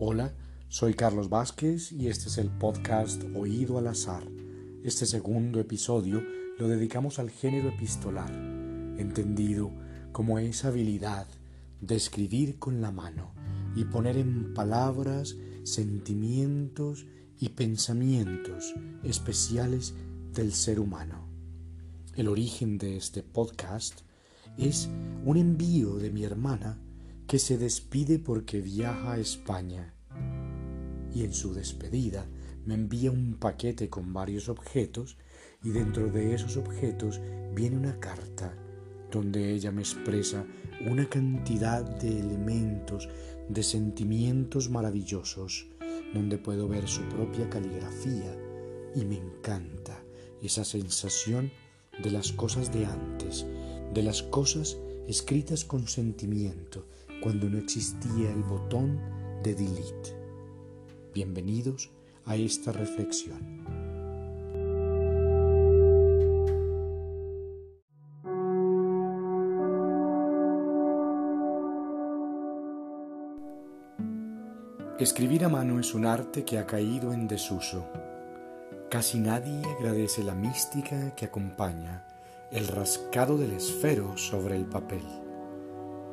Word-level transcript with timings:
Hola, 0.00 0.32
soy 0.68 0.94
Carlos 0.94 1.28
Vázquez 1.28 1.90
y 1.90 2.06
este 2.06 2.28
es 2.28 2.38
el 2.38 2.50
podcast 2.50 3.20
Oído 3.34 3.78
al 3.78 3.88
Azar. 3.88 4.22
Este 4.84 5.06
segundo 5.06 5.58
episodio 5.58 6.22
lo 6.56 6.68
dedicamos 6.68 7.18
al 7.18 7.30
género 7.30 7.70
epistolar, 7.70 8.30
entendido 8.30 9.72
como 10.12 10.38
esa 10.38 10.68
habilidad 10.68 11.26
de 11.80 11.96
escribir 11.96 12.60
con 12.60 12.80
la 12.80 12.92
mano 12.92 13.32
y 13.74 13.86
poner 13.86 14.18
en 14.18 14.54
palabras 14.54 15.34
sentimientos 15.64 17.04
y 17.40 17.48
pensamientos 17.48 18.74
especiales 19.02 19.94
del 20.32 20.52
ser 20.52 20.78
humano. 20.78 21.26
El 22.14 22.28
origen 22.28 22.78
de 22.78 22.96
este 22.96 23.24
podcast 23.24 24.02
es 24.56 24.88
un 25.24 25.38
envío 25.38 25.96
de 25.96 26.10
mi 26.10 26.22
hermana 26.22 26.78
que 27.28 27.38
se 27.38 27.58
despide 27.58 28.18
porque 28.18 28.62
viaja 28.62 29.12
a 29.12 29.18
España. 29.18 29.94
Y 31.14 31.24
en 31.24 31.34
su 31.34 31.52
despedida 31.52 32.26
me 32.64 32.72
envía 32.72 33.10
un 33.10 33.34
paquete 33.34 33.90
con 33.90 34.14
varios 34.14 34.48
objetos 34.48 35.18
y 35.62 35.68
dentro 35.68 36.10
de 36.10 36.34
esos 36.34 36.56
objetos 36.56 37.20
viene 37.54 37.76
una 37.76 38.00
carta 38.00 38.56
donde 39.10 39.52
ella 39.52 39.70
me 39.70 39.82
expresa 39.82 40.46
una 40.86 41.06
cantidad 41.06 41.82
de 41.82 42.18
elementos, 42.18 43.08
de 43.50 43.62
sentimientos 43.62 44.70
maravillosos, 44.70 45.66
donde 46.14 46.38
puedo 46.38 46.66
ver 46.66 46.88
su 46.88 47.02
propia 47.10 47.50
caligrafía 47.50 48.34
y 48.94 49.04
me 49.04 49.18
encanta 49.18 50.02
esa 50.42 50.64
sensación 50.64 51.50
de 52.02 52.10
las 52.10 52.32
cosas 52.32 52.72
de 52.72 52.86
antes, 52.86 53.44
de 53.92 54.02
las 54.02 54.22
cosas 54.22 54.78
escritas 55.08 55.64
con 55.64 55.88
sentimiento, 55.88 56.86
cuando 57.20 57.48
no 57.48 57.58
existía 57.58 58.30
el 58.30 58.42
botón 58.42 59.00
de 59.42 59.54
delete. 59.54 60.16
Bienvenidos 61.14 61.90
a 62.24 62.36
esta 62.36 62.72
reflexión. 62.72 63.58
Escribir 74.98 75.44
a 75.44 75.48
mano 75.48 75.78
es 75.78 75.94
un 75.94 76.06
arte 76.06 76.44
que 76.44 76.58
ha 76.58 76.66
caído 76.66 77.12
en 77.12 77.28
desuso. 77.28 77.86
Casi 78.90 79.20
nadie 79.20 79.62
agradece 79.78 80.24
la 80.24 80.34
mística 80.34 81.14
que 81.14 81.26
acompaña 81.26 82.04
el 82.50 82.66
rascado 82.66 83.36
del 83.36 83.52
esfero 83.52 84.16
sobre 84.16 84.56
el 84.56 84.64
papel 84.64 85.02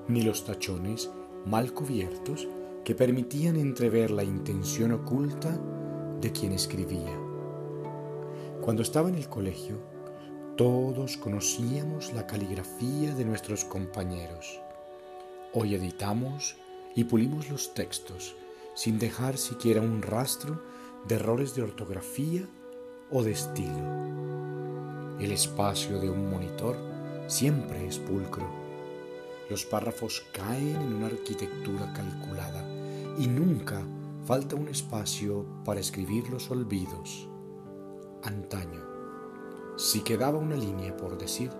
ni 0.08 0.22
los 0.22 0.46
tachones 0.46 1.10
mal 1.46 1.74
cubiertos 1.74 2.48
que 2.84 2.96
permitían 2.96 3.56
entrever 3.56 4.12
la 4.12 4.24
intención 4.24 4.92
oculta 4.92 5.60
de 6.22 6.32
quien 6.32 6.52
escribía. 6.52 7.20
Cuando 8.62 8.84
estaba 8.84 9.10
en 9.10 9.16
el 9.16 9.28
colegio, 9.28 9.78
todos 10.56 11.18
conocíamos 11.18 12.14
la 12.14 12.26
caligrafía 12.28 13.14
de 13.16 13.26
nuestros 13.26 13.66
compañeros. 13.66 14.60
Hoy 15.54 15.76
editamos 15.76 16.56
y 16.96 17.04
pulimos 17.04 17.50
los 17.50 17.74
textos 17.74 18.36
sin 18.74 19.00
dejar 19.00 19.38
siquiera 19.38 19.82
un 19.82 20.02
rastro 20.02 20.62
de 21.08 21.16
errores 21.16 21.56
de 21.56 21.64
ortografía 21.64 22.48
o 23.10 23.24
de 23.24 23.32
estilo. 23.32 24.06
El 25.20 25.32
espacio 25.32 26.00
de 26.00 26.10
un 26.10 26.30
monitor 26.30 26.76
siempre 27.28 27.88
es 27.88 28.00
pulcro 28.00 28.65
los 29.50 29.66
párrafos 29.66 30.26
caen 30.34 30.76
en 30.76 30.94
una 30.94 31.08
arquitectura 31.08 31.94
calculada 31.94 32.66
y 33.18 33.28
nunca 33.28 33.82
falta 34.26 34.56
un 34.56 34.68
espacio 34.68 35.46
para 35.64 35.80
escribir 35.80 36.30
los 36.30 36.50
olvidos. 36.50 37.30
Antaño, 38.24 38.82
si 39.78 40.02
quedaba 40.02 40.40
una 40.40 40.56
línea 40.56 40.96
por 40.98 41.18
decir, 41.18 41.52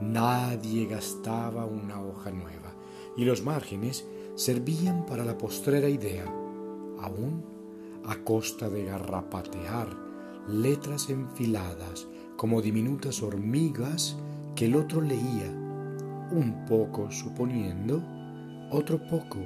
nadie 0.00 0.86
gastaba 0.86 1.66
una 1.66 2.00
hoja 2.00 2.30
nueva 2.30 2.72
y 3.16 3.24
los 3.24 3.42
márgenes 3.42 4.06
servían 4.36 5.04
para 5.04 5.24
la 5.24 5.36
postrera 5.36 5.88
idea, 5.88 6.24
aún 7.00 7.44
a 8.04 8.16
costa 8.24 8.68
de 8.70 8.84
garrapatear 8.84 9.88
letras 10.48 11.10
enfiladas 11.10 12.06
como 12.36 12.62
diminutas 12.62 13.22
hormigas 13.22 14.16
que 14.54 14.66
el 14.66 14.76
otro 14.76 15.00
leía 15.00 15.69
un 16.32 16.64
poco 16.66 17.10
suponiendo, 17.10 18.02
otro 18.70 18.98
poco 18.98 19.38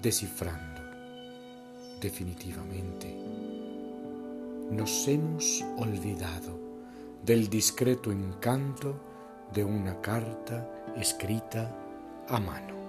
descifrando. 0.00 0.80
Definitivamente, 2.00 3.14
nos 4.70 5.08
hemos 5.08 5.64
olvidado 5.76 6.58
del 7.24 7.48
discreto 7.50 8.12
encanto 8.12 8.94
de 9.52 9.64
una 9.64 10.00
carta 10.00 10.84
escrita 10.96 11.74
a 12.28 12.38
mano. 12.38 12.79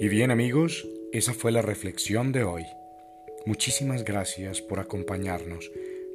Y 0.00 0.06
bien 0.06 0.30
amigos, 0.30 0.86
esa 1.12 1.34
fue 1.34 1.50
la 1.50 1.60
reflexión 1.60 2.30
de 2.30 2.44
hoy. 2.44 2.64
Muchísimas 3.46 4.04
gracias 4.04 4.62
por 4.62 4.78
acompañarnos. 4.78 5.72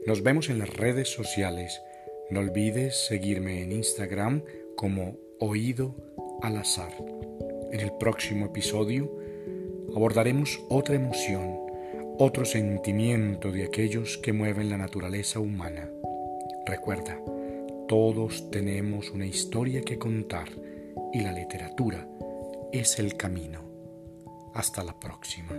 Nos 0.07 0.23
vemos 0.23 0.49
en 0.49 0.57
las 0.57 0.69
redes 0.69 1.09
sociales. 1.09 1.81
No 2.29 2.39
olvides 2.39 3.05
seguirme 3.07 3.61
en 3.61 3.73
Instagram 3.73 4.41
como 4.77 5.17
Oído 5.37 5.97
al 6.41 6.55
Azar. 6.55 6.93
En 7.73 7.81
el 7.81 7.91
próximo 7.99 8.45
episodio 8.45 9.13
abordaremos 9.93 10.61
otra 10.69 10.95
emoción, 10.95 11.59
otro 12.17 12.45
sentimiento 12.45 13.51
de 13.51 13.65
aquellos 13.65 14.17
que 14.17 14.31
mueven 14.31 14.69
la 14.69 14.77
naturaleza 14.77 15.41
humana. 15.41 15.91
Recuerda, 16.65 17.19
todos 17.89 18.49
tenemos 18.49 19.09
una 19.09 19.25
historia 19.25 19.81
que 19.81 19.99
contar 19.99 20.47
y 21.11 21.19
la 21.19 21.33
literatura 21.33 22.07
es 22.71 22.97
el 22.97 23.17
camino. 23.17 23.72
Hasta 24.53 24.83
la 24.83 24.93
próxima. 24.93 25.53